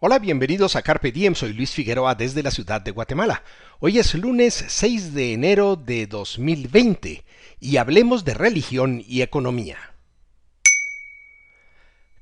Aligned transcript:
Hola, 0.00 0.20
bienvenidos 0.20 0.76
a 0.76 0.82
Carpe 0.82 1.10
Diem, 1.10 1.34
soy 1.34 1.52
Luis 1.54 1.72
Figueroa 1.72 2.14
desde 2.14 2.44
la 2.44 2.52
ciudad 2.52 2.80
de 2.80 2.92
Guatemala. 2.92 3.42
Hoy 3.80 3.98
es 3.98 4.14
lunes 4.14 4.64
6 4.68 5.12
de 5.12 5.32
enero 5.32 5.74
de 5.74 6.06
2020 6.06 7.24
y 7.58 7.76
hablemos 7.78 8.24
de 8.24 8.34
religión 8.34 9.02
y 9.04 9.22
economía. 9.22 9.76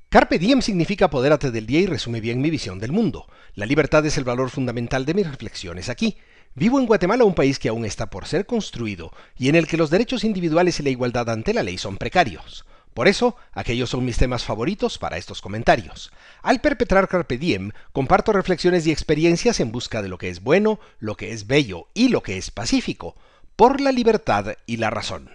Carpe 0.09 0.39
Diem 0.39 0.63
significa 0.63 1.05
apodérate 1.05 1.51
del 1.51 1.67
día 1.67 1.81
y 1.81 1.85
resume 1.85 2.19
bien 2.19 2.41
mi 2.41 2.49
visión 2.49 2.79
del 2.79 2.91
mundo. 2.91 3.27
La 3.53 3.67
libertad 3.67 4.03
es 4.07 4.17
el 4.17 4.23
valor 4.23 4.49
fundamental 4.49 5.05
de 5.05 5.13
mis 5.13 5.27
reflexiones 5.27 5.87
aquí. 5.87 6.17
Vivo 6.55 6.79
en 6.79 6.87
Guatemala, 6.87 7.25
un 7.25 7.35
país 7.35 7.59
que 7.59 7.69
aún 7.69 7.85
está 7.85 8.09
por 8.09 8.25
ser 8.25 8.47
construido 8.47 9.11
y 9.37 9.49
en 9.49 9.55
el 9.55 9.67
que 9.67 9.77
los 9.77 9.91
derechos 9.91 10.23
individuales 10.23 10.79
y 10.79 10.83
la 10.83 10.89
igualdad 10.89 11.29
ante 11.29 11.53
la 11.53 11.61
ley 11.61 11.77
son 11.77 11.97
precarios. 11.97 12.65
Por 12.97 13.07
eso, 13.07 13.35
aquellos 13.53 13.91
son 13.91 14.05
mis 14.05 14.17
temas 14.17 14.43
favoritos 14.43 14.97
para 14.97 15.17
estos 15.17 15.39
comentarios. 15.39 16.11
Al 16.41 16.61
perpetrar 16.61 17.07
Carpe 17.07 17.37
Diem, 17.37 17.69
comparto 17.91 18.33
reflexiones 18.33 18.87
y 18.87 18.91
experiencias 18.91 19.59
en 19.59 19.71
busca 19.71 20.01
de 20.01 20.09
lo 20.09 20.17
que 20.17 20.29
es 20.29 20.41
bueno, 20.41 20.79
lo 20.97 21.15
que 21.15 21.31
es 21.31 21.45
bello 21.45 21.89
y 21.93 22.07
lo 22.09 22.23
que 22.23 22.39
es 22.39 22.49
pacífico, 22.49 23.15
por 23.55 23.81
la 23.81 23.91
libertad 23.91 24.55
y 24.65 24.77
la 24.77 24.89
razón. 24.89 25.29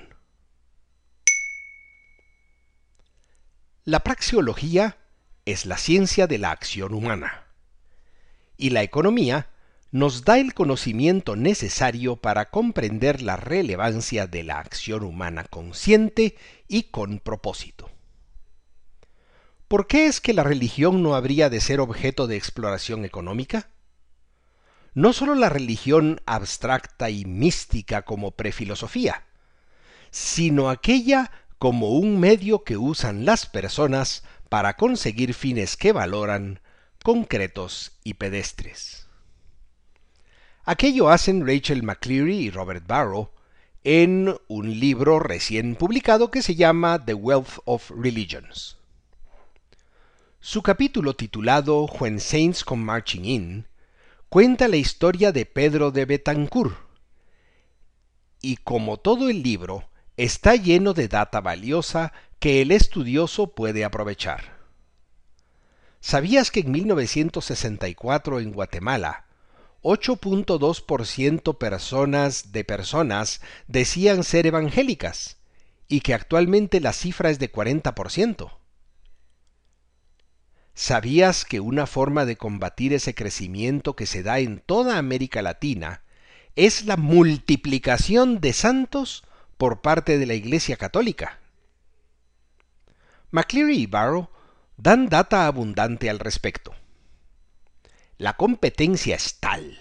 La 3.85 4.01
praxeología 4.01 4.97
es 5.45 5.65
la 5.65 5.77
ciencia 5.77 6.27
de 6.27 6.39
la 6.39 6.51
acción 6.51 6.93
humana. 6.93 7.45
Y 8.57 8.71
la 8.71 8.83
economía 8.83 9.47
nos 9.93 10.25
da 10.25 10.39
el 10.39 10.55
conocimiento 10.55 11.37
necesario 11.37 12.17
para 12.17 12.49
comprender 12.49 13.21
la 13.21 13.37
relevancia 13.37 14.27
de 14.27 14.43
la 14.43 14.59
acción 14.59 15.05
humana 15.05 15.45
consciente 15.45 16.35
y 16.67 16.85
con 16.85 17.19
propósito. 17.19 17.91
¿Por 19.69 19.87
qué 19.87 20.07
es 20.07 20.23
que 20.23 20.33
la 20.33 20.45
religión 20.45 21.03
no 21.03 21.15
habría 21.15 21.51
de 21.51 21.61
ser 21.61 21.79
objeto 21.79 22.27
de 22.27 22.37
exploración 22.37 23.05
económica? 23.05 23.69
No 24.95 25.13
sólo 25.13 25.35
la 25.35 25.51
religión 25.51 26.23
abstracta 26.25 27.11
y 27.11 27.27
mística 27.27 28.03
como 28.03 28.31
prefilosofía, 28.31 29.27
sino 30.11 30.71
aquella 30.71 31.31
como 31.59 31.91
un 31.91 32.19
medio 32.19 32.65
que 32.65 32.79
usan 32.79 33.27
las 33.27 33.45
personas 33.45 34.25
para 34.49 34.77
conseguir 34.79 35.35
fines 35.35 35.77
que 35.77 35.93
valoran, 35.93 36.61
concretos 37.03 37.93
y 38.05 38.15
pedestres. 38.15 39.03
Aquello 40.65 41.11
hacen 41.11 41.45
Rachel 41.45 41.83
McCleary 41.83 42.37
y 42.37 42.51
Robert 42.51 42.87
Barrow 42.87 43.31
en 43.83 44.37
un 44.47 44.79
libro 44.79 45.19
recién 45.19 45.75
publicado 45.75 46.31
que 46.31 46.41
se 46.41 46.55
llama 46.55 47.05
The 47.05 47.15
Wealth 47.15 47.59
of 47.65 47.91
Religions. 47.91 48.77
Su 50.39 50.63
capítulo 50.63 51.15
titulado 51.15 51.87
When 51.87 52.21
Saints 52.21 52.63
Come 52.63 52.85
Marching 52.85 53.25
In 53.25 53.67
cuenta 54.29 54.69
la 54.69 54.77
historia 54.77 55.33
de 55.33 55.47
Pedro 55.47 55.91
de 55.91 56.05
Betancourt 56.05 56.77
y 58.41 58.59
como 58.59 58.99
todo 58.99 59.29
el 59.29 59.43
libro 59.43 59.89
está 60.17 60.55
lleno 60.55 60.95
de 60.95 61.09
data 61.09 61.41
valiosa 61.41 62.13
que 62.39 62.63
el 62.63 62.71
estudioso 62.71 63.49
puede 63.49 63.85
aprovechar. 63.85 64.59
¿Sabías 66.01 66.53
que 66.53 66.61
en 66.61 66.71
1964 66.71 68.39
en 68.39 68.53
Guatemala 68.53 69.27
8.2% 69.83 71.59
personas 71.59 72.53
de 72.53 72.65
personas 72.65 73.41
decían 73.67 74.23
ser 74.23 74.47
evangélicas 74.47 75.39
y 75.89 76.01
que 76.01 76.15
actualmente 76.15 76.81
la 76.81 76.93
cifra 76.93 77.31
es 77.31 77.39
de 77.39 77.51
40%. 77.51 78.53
¿Sabías 80.75 81.45
que 81.45 81.61
una 81.61 81.87
forma 81.87 82.25
de 82.25 82.37
combatir 82.37 82.93
ese 82.93 83.15
crecimiento 83.15 83.95
que 83.95 84.07
se 84.07 84.23
da 84.23 84.39
en 84.39 84.61
toda 84.61 84.99
América 84.99 85.43
Latina 85.43 86.03
es 86.57 86.87
la 86.87 86.97
multiplicación 86.97 88.41
de 88.41 88.53
santos 88.53 89.25
por 89.59 89.83
parte 89.83 90.17
de 90.17 90.27
la 90.27 90.35
Iglesia 90.35 90.77
Católica? 90.77 91.41
McCleary 93.33 93.83
y 93.83 93.87
Barrow 93.87 94.29
dan 94.77 95.09
data 95.09 95.47
abundante 95.47 96.09
al 96.09 96.19
respecto. 96.19 96.75
La 98.19 98.35
competencia 98.35 99.17
es 99.17 99.41
tal 99.41 99.79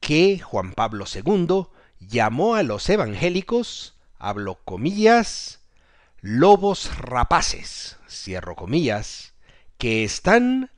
que 0.00 0.38
Juan 0.38 0.72
Pablo 0.72 1.06
II 1.12 1.66
llamó 1.98 2.54
a 2.54 2.62
los 2.62 2.88
evangélicos, 2.90 3.98
hablo 4.18 4.60
comillas, 4.64 5.60
lobos 6.20 6.96
rapaces, 6.98 7.96
cierro 8.08 8.54
comillas, 8.54 9.34
que 9.78 10.04
están, 10.04 10.70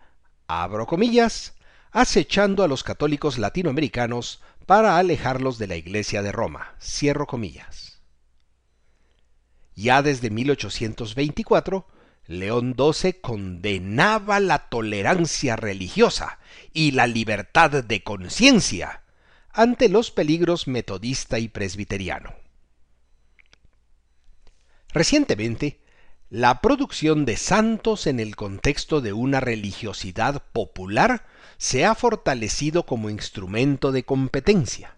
abro 0.46 0.86
comillas, 0.86 1.54
acechando 1.90 2.62
a 2.62 2.68
los 2.68 2.84
católicos 2.84 3.38
latinoamericanos 3.38 4.40
para 4.66 4.98
alejarlos 4.98 5.58
de 5.58 5.66
la 5.66 5.76
Iglesia 5.76 6.22
de 6.22 6.32
Roma, 6.32 6.74
cierro 6.80 7.26
comillas. 7.26 8.00
Ya 9.74 10.02
desde 10.02 10.30
1824, 10.30 11.86
León 12.26 12.74
XII 12.76 13.14
condenaba 13.20 14.40
la 14.40 14.68
tolerancia 14.68 15.56
religiosa 15.56 16.38
y 16.72 16.90
la 16.90 17.06
libertad 17.06 17.84
de 17.84 18.02
conciencia 18.02 19.02
ante 19.52 19.88
los 19.88 20.10
peligros 20.10 20.66
metodista 20.66 21.38
y 21.38 21.48
presbiteriano. 21.48 22.34
Recientemente, 24.92 25.80
la 26.28 26.60
producción 26.60 27.24
de 27.24 27.36
santos 27.36 28.06
en 28.08 28.18
el 28.18 28.34
contexto 28.34 29.00
de 29.00 29.12
una 29.12 29.38
religiosidad 29.38 30.42
popular 30.52 31.26
se 31.58 31.84
ha 31.86 31.94
fortalecido 31.94 32.84
como 32.84 33.08
instrumento 33.08 33.92
de 33.92 34.04
competencia. 34.04 34.96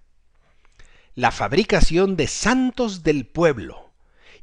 La 1.15 1.31
fabricación 1.31 2.17
de 2.17 2.27
santos 2.27 3.03
del 3.03 3.27
pueblo 3.27 3.88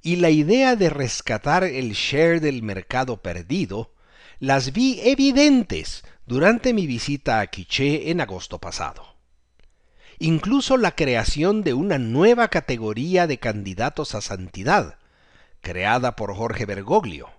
y 0.06 0.18
la 0.18 0.30
idea 0.30 0.76
de 0.76 0.92
rescatar 0.92 1.64
el 1.64 1.94
share 1.94 2.40
del 2.40 2.62
mercado 2.62 3.24
perdido 3.24 3.92
las 4.40 4.72
vi 4.72 5.00
evidentes 5.02 6.04
durante 6.28 6.76
mi 6.76 6.86
visita 6.86 7.40
a 7.40 7.48
Quiché 7.48 8.12
en 8.12 8.22
agosto 8.22 8.60
pasado. 8.60 9.16
Incluso 10.20 10.78
la 10.78 10.92
creación 10.92 11.64
de 11.64 11.74
una 11.74 11.98
nueva 11.98 12.50
categoría 12.50 13.26
de 13.26 13.40
candidatos 13.40 14.14
a 14.14 14.22
santidad, 14.22 15.00
creada 15.62 16.16
por 16.16 16.36
Jorge 16.36 16.68
Bergoglio, 16.68 17.32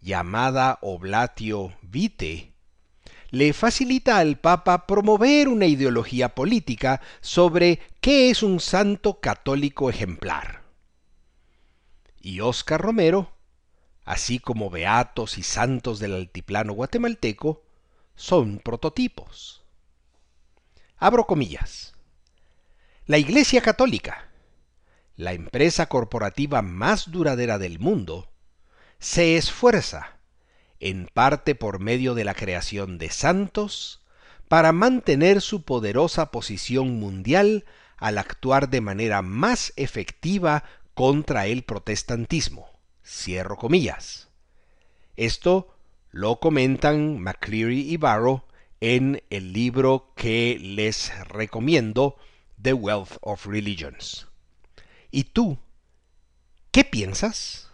llamada 0.00 0.78
Oblatio 0.82 1.74
Vitae, 1.82 2.52
le 3.32 3.52
facilita 3.52 4.18
al 4.18 4.38
Papa 4.38 4.86
promover 4.86 5.48
una 5.48 5.66
ideología 5.66 6.36
política 6.36 7.00
sobre 7.20 7.80
qué 8.00 8.30
es 8.30 8.44
un 8.44 8.60
santo 8.60 9.18
católico 9.18 9.90
ejemplar 9.90 10.63
y 12.24 12.40
Óscar 12.40 12.80
Romero, 12.80 13.36
así 14.04 14.38
como 14.38 14.70
beatos 14.70 15.36
y 15.36 15.42
santos 15.42 15.98
del 15.98 16.14
altiplano 16.14 16.72
guatemalteco, 16.72 17.62
son 18.16 18.60
prototipos. 18.60 19.62
Abro 20.96 21.26
comillas. 21.26 21.92
La 23.04 23.18
Iglesia 23.18 23.60
Católica, 23.60 24.30
la 25.16 25.34
empresa 25.34 25.86
corporativa 25.86 26.62
más 26.62 27.10
duradera 27.10 27.58
del 27.58 27.78
mundo, 27.78 28.32
se 28.98 29.36
esfuerza, 29.36 30.16
en 30.80 31.10
parte 31.12 31.54
por 31.54 31.78
medio 31.78 32.14
de 32.14 32.24
la 32.24 32.32
creación 32.32 32.96
de 32.96 33.10
santos, 33.10 34.02
para 34.48 34.72
mantener 34.72 35.42
su 35.42 35.62
poderosa 35.62 36.30
posición 36.30 36.98
mundial 36.98 37.66
al 37.98 38.16
actuar 38.16 38.70
de 38.70 38.80
manera 38.80 39.20
más 39.20 39.74
efectiva 39.76 40.64
contra 40.94 41.46
el 41.46 41.64
protestantismo. 41.64 42.70
Cierro 43.04 43.56
comillas. 43.56 44.28
Esto 45.16 45.76
lo 46.10 46.40
comentan 46.40 47.20
McCleary 47.20 47.92
y 47.92 47.96
Barrow 47.96 48.44
en 48.80 49.22
el 49.30 49.52
libro 49.52 50.12
que 50.16 50.58
les 50.60 51.12
recomiendo, 51.28 52.16
The 52.60 52.74
Wealth 52.74 53.18
of 53.20 53.46
Religions. 53.46 54.26
¿Y 55.10 55.24
tú? 55.24 55.58
¿Qué 56.70 56.84
piensas? 56.84 57.70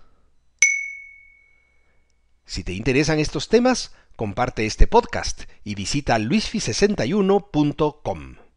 Si 2.44 2.64
te 2.64 2.72
interesan 2.72 3.18
estos 3.18 3.48
temas, 3.48 3.94
comparte 4.16 4.64
este 4.66 4.86
podcast 4.86 5.42
y 5.64 5.74
visita 5.74 6.18
luisfi61.com. 6.18 8.49